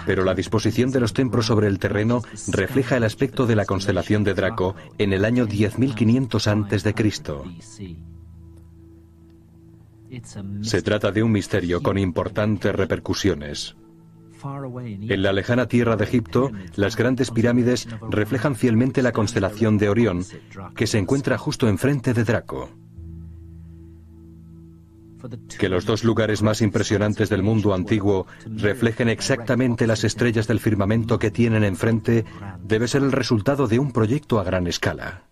[0.06, 4.24] pero la disposición de los templos sobre el terreno refleja el aspecto de la constelación
[4.24, 7.96] de Draco en el año 10.500 a.C.
[10.62, 13.76] Se trata de un misterio con importantes repercusiones.
[14.44, 20.26] En la lejana tierra de Egipto, las grandes pirámides reflejan fielmente la constelación de Orión,
[20.76, 22.70] que se encuentra justo enfrente de Draco.
[25.60, 31.20] Que los dos lugares más impresionantes del mundo antiguo reflejen exactamente las estrellas del firmamento
[31.20, 32.26] que tienen enfrente
[32.64, 35.31] debe ser el resultado de un proyecto a gran escala.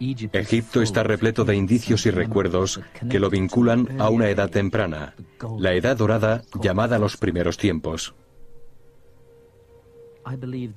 [0.00, 2.80] Egipto está repleto de indicios y recuerdos
[3.10, 5.14] que lo vinculan a una edad temprana,
[5.58, 8.14] la edad dorada llamada los primeros tiempos.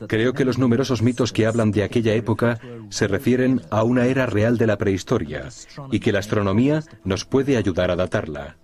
[0.08, 2.60] Creo que los numerosos mitos que hablan de aquella época
[2.90, 5.48] se refieren a una era real de la prehistoria
[5.92, 8.58] y que la astronomía nos puede ayudar a datarla.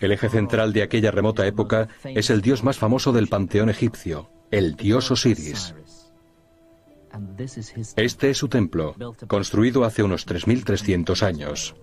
[0.00, 4.30] El eje central de aquella remota época es el dios más famoso del panteón egipcio,
[4.50, 5.74] el dios Osiris.
[7.96, 8.94] Este es su templo,
[9.26, 11.74] construido hace unos 3.300 años.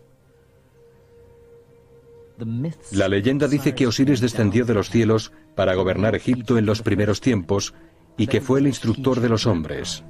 [2.92, 7.20] La leyenda dice que Osiris descendió de los cielos para gobernar Egipto en los primeros
[7.22, 7.74] tiempos
[8.18, 10.04] y que fue el instructor de los hombres.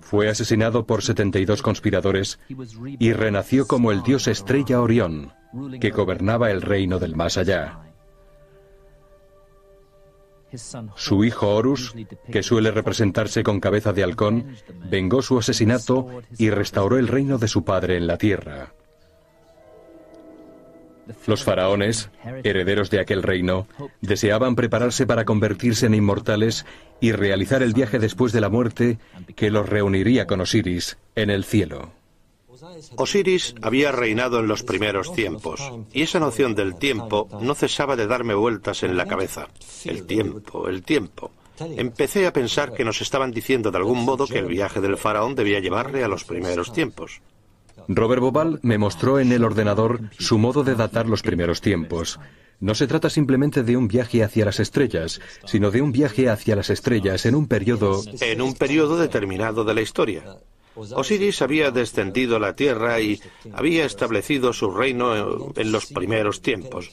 [0.00, 2.38] Fue asesinado por 72 conspiradores
[2.98, 5.32] y renació como el dios estrella Orión,
[5.80, 7.93] que gobernaba el reino del más allá.
[10.96, 11.94] Su hijo Horus,
[12.30, 14.56] que suele representarse con cabeza de halcón,
[14.90, 18.72] vengó su asesinato y restauró el reino de su padre en la tierra.
[21.26, 22.10] Los faraones,
[22.44, 23.66] herederos de aquel reino,
[24.00, 26.64] deseaban prepararse para convertirse en inmortales
[27.00, 28.98] y realizar el viaje después de la muerte
[29.36, 31.92] que los reuniría con Osiris en el cielo.
[32.96, 35.60] Osiris había reinado en los primeros tiempos,
[35.92, 39.48] y esa noción del tiempo no cesaba de darme vueltas en la cabeza.
[39.84, 41.30] El tiempo, el tiempo.
[41.58, 45.34] Empecé a pensar que nos estaban diciendo de algún modo que el viaje del faraón
[45.34, 47.20] debía llevarle a los primeros tiempos.
[47.88, 52.18] Robert Bobal me mostró en el ordenador su modo de datar los primeros tiempos.
[52.60, 56.56] No se trata simplemente de un viaje hacia las estrellas, sino de un viaje hacia
[56.56, 58.02] las estrellas en un periodo...
[58.20, 60.24] En un periodo determinado de la historia.
[60.76, 63.20] Osiris había descendido a la tierra y
[63.52, 66.90] había establecido su reino en los primeros tiempos.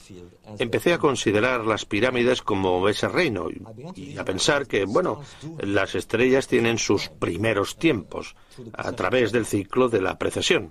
[0.60, 3.48] Empecé a considerar las pirámides como ese reino
[3.96, 5.22] y a pensar que, bueno,
[5.60, 8.36] las estrellas tienen sus primeros tiempos
[8.74, 10.70] a través del ciclo de la precesión.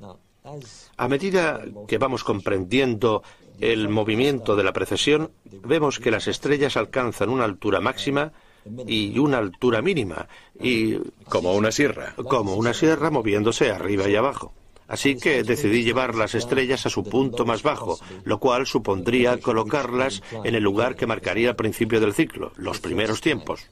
[0.96, 3.22] A medida que vamos comprendiendo
[3.60, 8.32] el movimiento de la precesión, vemos que las estrellas alcanzan una altura máxima
[8.86, 10.96] y una altura mínima y
[11.28, 12.14] como una sierra.
[12.16, 14.52] Como una sierra moviéndose arriba y abajo.
[14.90, 20.20] Así que decidí llevar las estrellas a su punto más bajo, lo cual supondría colocarlas
[20.42, 23.68] en el lugar que marcaría el principio del ciclo, los primeros tiempos.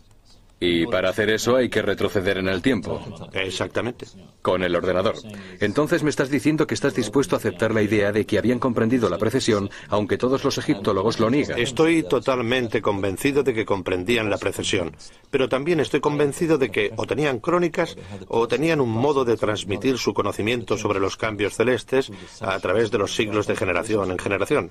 [0.61, 3.01] Y para hacer eso hay que retroceder en el tiempo.
[3.33, 4.07] Exactamente.
[4.43, 5.15] Con el ordenador.
[5.61, 9.09] Entonces me estás diciendo que estás dispuesto a aceptar la idea de que habían comprendido
[9.09, 11.59] la precesión, aunque todos los egiptólogos lo niegan.
[11.59, 14.97] Estoy totalmente convencido de que comprendían la precesión,
[15.31, 17.97] pero también estoy convencido de que o tenían crónicas
[18.27, 22.99] o tenían un modo de transmitir su conocimiento sobre los cambios celestes a través de
[22.99, 24.71] los siglos de generación en generación.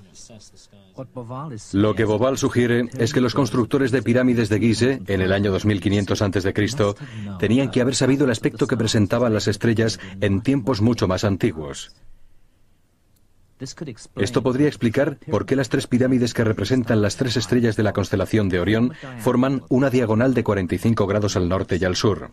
[1.72, 5.52] Lo que Bobal sugiere es que los constructores de pirámides de Gizeh en el año
[5.52, 6.54] 2500 a.C.
[7.38, 11.94] tenían que haber sabido el aspecto que presentaban las estrellas en tiempos mucho más antiguos.
[14.16, 17.92] Esto podría explicar por qué las tres pirámides que representan las tres estrellas de la
[17.92, 22.30] constelación de Orión forman una diagonal de 45 grados al norte y al sur.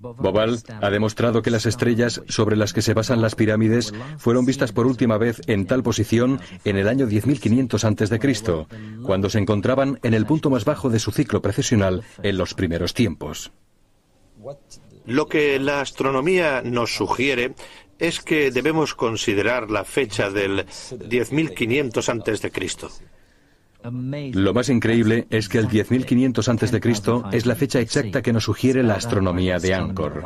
[0.00, 4.72] Bobal ha demostrado que las estrellas sobre las que se basan las pirámides fueron vistas
[4.72, 10.14] por última vez en tal posición en el año 10.500 a.C., cuando se encontraban en
[10.14, 13.52] el punto más bajo de su ciclo precesional en los primeros tiempos.
[15.04, 17.54] Lo que la astronomía nos sugiere
[17.98, 22.90] es que debemos considerar la fecha del 10.500 antes de Cristo.
[23.82, 27.36] Lo más increíble es que el 10.500 a.C.
[27.36, 30.22] es la fecha exacta que nos sugiere la astronomía de Angkor.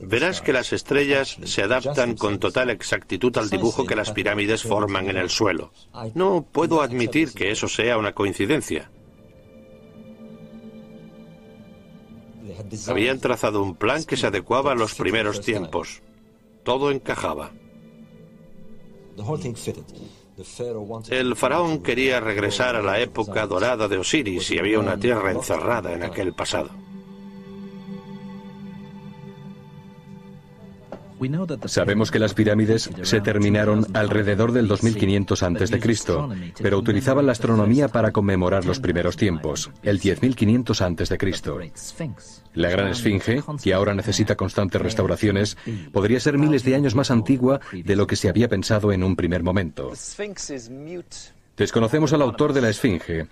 [0.00, 5.08] Verás que las estrellas se adaptan con total exactitud al dibujo que las pirámides forman
[5.08, 5.72] en el suelo.
[6.14, 8.90] No puedo admitir que eso sea una coincidencia.
[12.88, 16.02] Habían trazado un plan que se adecuaba a los primeros tiempos.
[16.62, 17.52] Todo encajaba.
[21.10, 25.92] El faraón quería regresar a la época dorada de Osiris y había una tierra encerrada
[25.92, 26.70] en aquel pasado.
[31.66, 35.80] Sabemos que las pirámides se terminaron alrededor del 2500 a.C.,
[36.62, 41.18] pero utilizaban la astronomía para conmemorar los primeros tiempos, el 10500 a.C.
[42.54, 45.56] La Gran Esfinge, que ahora necesita constantes restauraciones,
[45.92, 49.16] podría ser miles de años más antigua de lo que se había pensado en un
[49.16, 49.92] primer momento.
[51.56, 53.28] Desconocemos al autor de la Esfinge,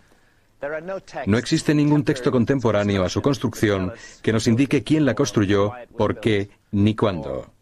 [1.27, 3.93] no existe ningún texto contemporáneo a su construcción
[4.23, 7.53] que nos indique quién la construyó, por qué ni cuándo.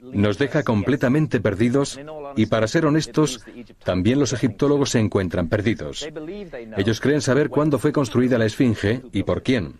[0.00, 2.00] Nos deja completamente perdidos
[2.36, 3.44] y, para ser honestos,
[3.84, 6.08] también los egiptólogos se encuentran perdidos.
[6.76, 9.74] Ellos creen saber cuándo fue construida la Esfinge y por quién.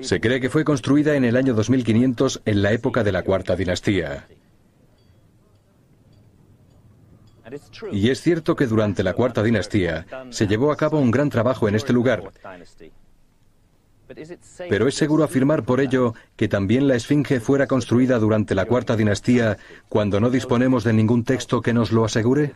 [0.00, 3.56] Se cree que fue construida en el año 2500 en la época de la Cuarta
[3.56, 4.26] Dinastía.
[7.92, 11.68] Y es cierto que durante la Cuarta Dinastía se llevó a cabo un gran trabajo
[11.68, 12.32] en este lugar.
[14.68, 18.96] Pero es seguro afirmar por ello que también la Esfinge fuera construida durante la Cuarta
[18.96, 22.52] Dinastía cuando no disponemos de ningún texto que nos lo asegure?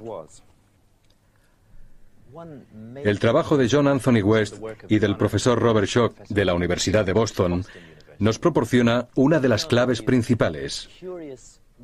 [3.05, 4.57] El trabajo de John Anthony West
[4.89, 7.65] y del profesor Robert Schock de la Universidad de Boston
[8.19, 10.89] nos proporciona una de las claves principales.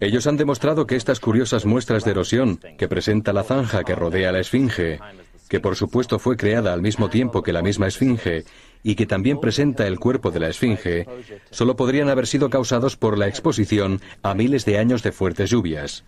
[0.01, 4.33] Ellos han demostrado que estas curiosas muestras de erosión que presenta la zanja que rodea
[4.33, 5.01] la Esfinge,
[5.49, 8.45] que por supuesto fue creada al mismo tiempo que la misma Esfinge
[8.83, 11.07] y que también presenta el cuerpo de la Esfinge,
[11.51, 16.05] solo podrían haber sido causados por la exposición a miles de años de fuertes lluvias.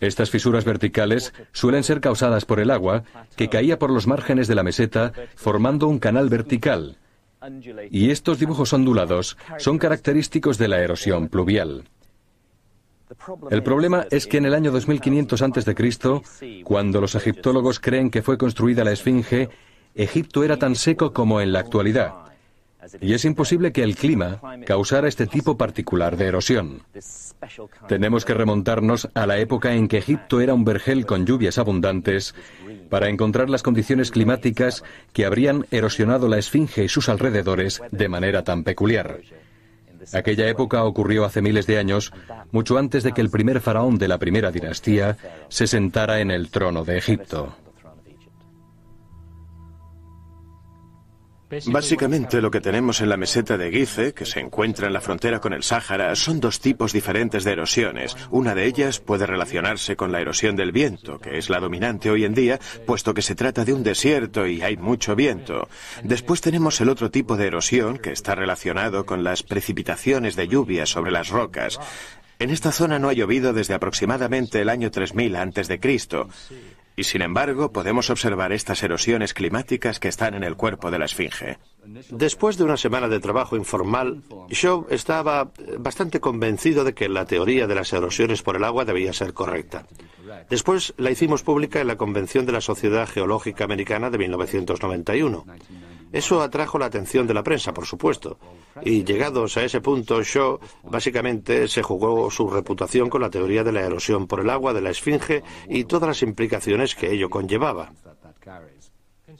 [0.00, 3.04] Estas fisuras verticales suelen ser causadas por el agua
[3.36, 6.96] que caía por los márgenes de la meseta formando un canal vertical.
[7.90, 11.84] Y estos dibujos ondulados son característicos de la erosión pluvial.
[13.50, 18.38] El problema es que en el año 2500 a.C., cuando los egiptólogos creen que fue
[18.38, 19.48] construida la Esfinge,
[19.94, 22.12] Egipto era tan seco como en la actualidad.
[23.00, 26.82] Y es imposible que el clima causara este tipo particular de erosión.
[27.88, 32.34] Tenemos que remontarnos a la época en que Egipto era un vergel con lluvias abundantes
[32.88, 38.44] para encontrar las condiciones climáticas que habrían erosionado la Esfinge y sus alrededores de manera
[38.44, 39.20] tan peculiar.
[40.12, 42.12] Aquella época ocurrió hace miles de años,
[42.50, 45.16] mucho antes de que el primer faraón de la primera dinastía
[45.48, 47.56] se sentara en el trono de Egipto.
[51.66, 55.40] Básicamente lo que tenemos en la meseta de Gize, que se encuentra en la frontera
[55.40, 58.16] con el Sáhara, son dos tipos diferentes de erosiones.
[58.30, 62.24] Una de ellas puede relacionarse con la erosión del viento, que es la dominante hoy
[62.24, 65.68] en día, puesto que se trata de un desierto y hay mucho viento.
[66.02, 70.84] Después tenemos el otro tipo de erosión, que está relacionado con las precipitaciones de lluvia
[70.84, 71.80] sobre las rocas.
[72.40, 76.28] En esta zona no ha llovido desde aproximadamente el año 3000 antes de Cristo.
[76.98, 81.04] Y sin embargo, podemos observar estas erosiones climáticas que están en el cuerpo de la
[81.04, 81.58] Esfinge.
[82.10, 87.68] Después de una semana de trabajo informal, Shaw estaba bastante convencido de que la teoría
[87.68, 89.86] de las erosiones por el agua debía ser correcta.
[90.50, 95.44] Después la hicimos pública en la Convención de la Sociedad Geológica Americana de 1991.
[96.12, 98.38] Eso atrajo la atención de la prensa, por supuesto.
[98.82, 103.72] Y llegados a ese punto, Shaw básicamente se jugó su reputación con la teoría de
[103.72, 107.92] la erosión por el agua de la Esfinge y todas las implicaciones que ello conllevaba.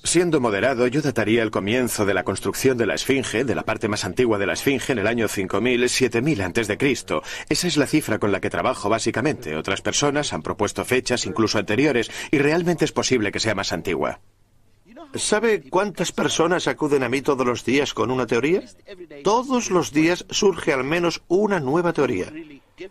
[0.04, 3.88] Siendo moderado, yo dataría el comienzo de la construcción de la Esfinge, de la parte
[3.88, 7.22] más antigua de la Esfinge, en el año 5000, 7000 antes de Cristo.
[7.48, 9.56] Esa es la cifra con la que trabajo básicamente.
[9.56, 14.20] Otras personas han propuesto fechas incluso anteriores y realmente es posible que sea más antigua.
[15.14, 18.62] ¿Sabe cuántas personas acuden a mí todos los días con una teoría?
[19.24, 22.32] Todos los días surge al menos una nueva teoría.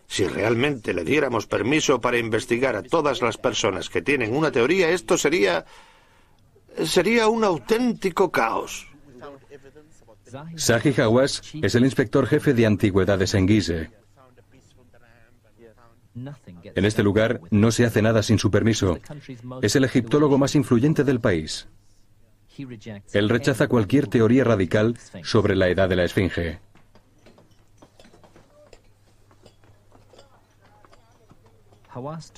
[0.07, 4.89] Si realmente le diéramos permiso para investigar a todas las personas que tienen una teoría,
[4.89, 5.65] esto sería...
[6.83, 8.87] sería un auténtico caos.
[10.55, 13.89] Saji Hawass es el inspector jefe de antigüedades en Gizeh.
[16.75, 18.99] En este lugar no se hace nada sin su permiso.
[19.61, 21.67] Es el egiptólogo más influyente del país.
[23.13, 26.59] Él rechaza cualquier teoría radical sobre la edad de la Esfinge.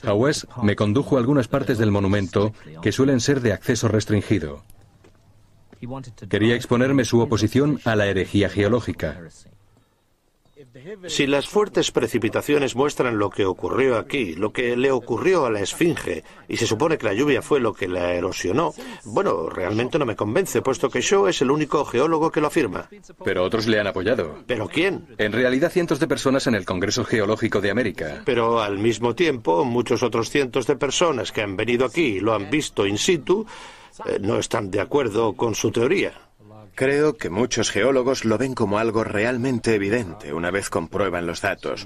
[0.04, 4.64] Hawass me condujo a algunas partes del monumento que suelen ser de acceso restringido.
[6.30, 9.20] Quería exponerme su oposición a la herejía geológica.
[11.08, 15.62] Si las fuertes precipitaciones muestran lo que ocurrió aquí, lo que le ocurrió a la
[15.62, 18.74] Esfinge, y se supone que la lluvia fue lo que la erosionó,
[19.06, 22.90] bueno, realmente no me convence, puesto que Shaw es el único geólogo que lo afirma.
[23.24, 24.44] Pero otros le han apoyado.
[24.46, 25.08] ¿Pero quién?
[25.18, 28.22] En realidad cientos de personas en el Congreso Geológico de América.
[28.26, 32.34] Pero al mismo tiempo, muchos otros cientos de personas que han venido aquí y lo
[32.34, 33.46] han visto in situ,
[34.06, 36.29] eh, no están de acuerdo con su teoría.
[36.80, 41.86] Creo que muchos geólogos lo ven como algo realmente evidente una vez comprueban los datos.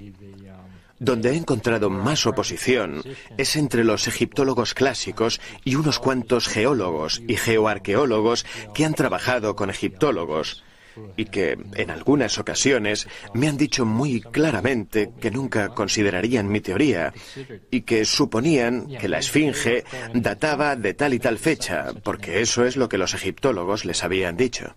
[1.00, 3.02] Donde he encontrado más oposición
[3.39, 9.72] es entre los egiptólogos clásicos y unos cuantos geólogos y geoarqueólogos que han trabajado con
[9.72, 10.64] egiptólogos
[11.18, 17.12] y que en algunas ocasiones me han dicho muy claramente que nunca considerarían mi teoría
[17.72, 22.78] y que suponían que la esfinge databa de tal y tal fecha, porque eso es
[22.78, 24.76] lo que los egiptólogos les habían dicho.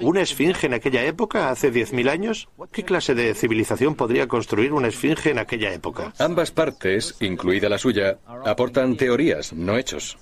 [0.00, 2.48] ¿Una esfinge en aquella época, hace 10.000 años?
[2.72, 6.12] ¿Qué clase de civilización podría construir una esfinge en aquella época?
[6.18, 10.18] Ambas partes, incluida la suya, aportan teorías, no hechos.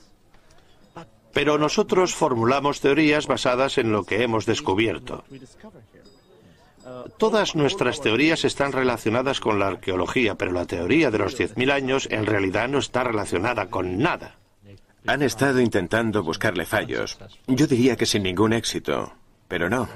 [1.33, 5.25] Pero nosotros formulamos teorías basadas en lo que hemos descubierto.
[7.19, 12.09] Todas nuestras teorías están relacionadas con la arqueología, pero la teoría de los 10.000 años
[12.11, 14.37] en realidad no está relacionada con nada.
[15.07, 17.19] Han estado intentando buscarle fallos.
[17.47, 19.13] Yo diría que sin ningún éxito.
[19.49, 19.89] Pero no,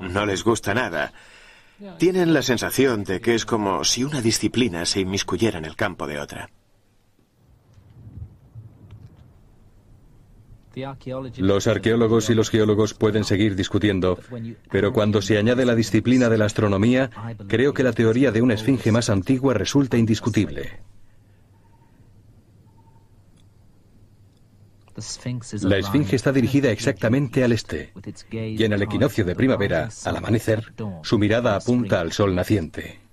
[0.00, 1.12] no les gusta nada.
[1.98, 6.06] Tienen la sensación de que es como si una disciplina se inmiscuyera en el campo
[6.06, 6.50] de otra.
[11.38, 14.18] Los arqueólogos y los geólogos pueden seguir discutiendo,
[14.70, 17.10] pero cuando se añade la disciplina de la astronomía,
[17.48, 20.80] creo que la teoría de una esfinge más antigua resulta indiscutible.
[25.62, 27.92] La esfinge está dirigida exactamente al este,
[28.32, 30.72] y en el equinoccio de primavera, al amanecer,
[31.02, 33.08] su mirada apunta al sol naciente.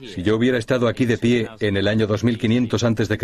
[0.00, 3.18] Si yo hubiera estado aquí de pie en el año 2500 a.C.,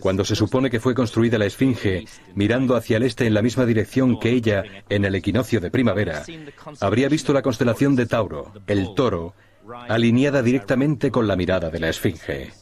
[0.00, 3.64] cuando se supone que fue construida la Esfinge, mirando hacia el este en la misma
[3.64, 6.24] dirección que ella en el equinoccio de primavera,
[6.80, 9.34] habría visto la constelación de Tauro, el toro,
[9.88, 12.61] alineada directamente con la mirada de la Esfinge.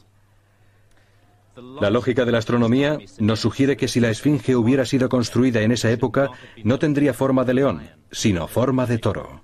[1.81, 5.73] La lógica de la astronomía nos sugiere que si la Esfinge hubiera sido construida en
[5.73, 6.31] esa época,
[6.65, 9.43] no tendría forma de león, sino forma de toro.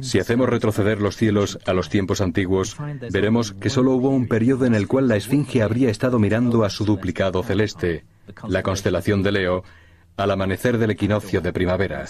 [0.00, 2.76] Si hacemos retroceder los cielos a los tiempos antiguos,
[3.10, 6.70] veremos que solo hubo un periodo en el cual la Esfinge habría estado mirando a
[6.70, 8.04] su duplicado celeste,
[8.48, 9.64] la constelación de Leo,
[10.16, 12.04] al amanecer del equinoccio de primavera.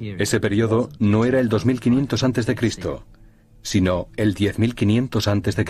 [0.00, 2.80] Ese periodo no era el 2500 a.C.,
[3.62, 5.64] sino el 10500 a.C.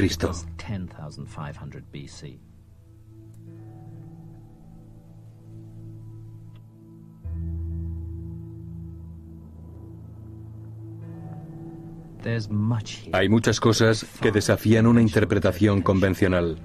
[13.12, 16.58] Hay muchas cosas que desafían una interpretación convencional.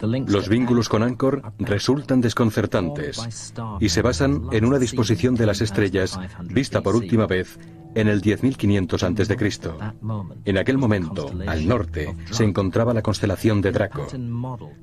[0.00, 6.18] Los vínculos con Angkor resultan desconcertantes y se basan en una disposición de las estrellas
[6.42, 7.58] vista por última vez
[7.94, 10.40] en el 10.500 a.C.
[10.44, 14.06] En aquel momento, al norte, se encontraba la constelación de Draco,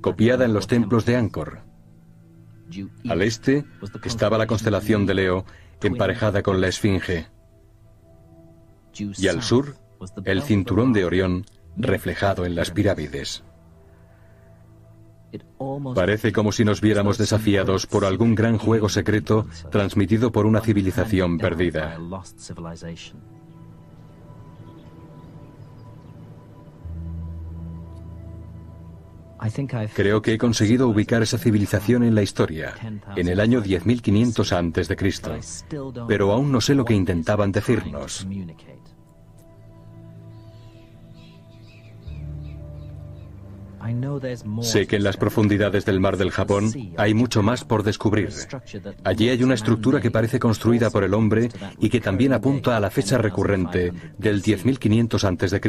[0.02, 1.60] copiada en los templos de Angkor.
[3.08, 3.66] Al este
[4.04, 5.46] estaba la constelación de Leo,
[5.82, 7.28] emparejada con la Esfinge
[8.96, 9.76] y al sur
[10.26, 11.46] el cinturón de Orión
[11.78, 13.44] reflejado en las pirámides.
[15.96, 21.38] Parece como si nos viéramos desafiados por algún gran juego secreto transmitido por una civilización
[21.38, 21.98] perdida.
[29.94, 32.76] Creo que he conseguido ubicar esa civilización en la historia,
[33.16, 38.26] en el año 10.500 a.C., pero aún no sé lo que intentaban decirnos.
[44.62, 48.30] Sé que en las profundidades del mar del Japón hay mucho más por descubrir.
[49.04, 52.80] Allí hay una estructura que parece construida por el hombre y que también apunta a
[52.80, 55.60] la fecha recurrente del 10.500 a.C.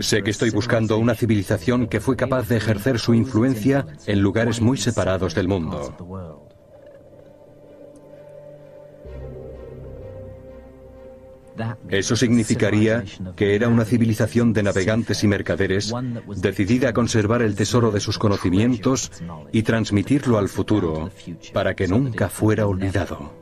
[0.00, 4.60] Sé que estoy buscando una civilización que fue capaz de ejercer su influencia en lugares
[4.60, 6.43] muy separados del mundo.
[11.88, 13.04] Eso significaría
[13.36, 15.92] que era una civilización de navegantes y mercaderes
[16.36, 19.10] decidida a conservar el tesoro de sus conocimientos
[19.52, 21.10] y transmitirlo al futuro
[21.52, 23.32] para que nunca fuera olvidado.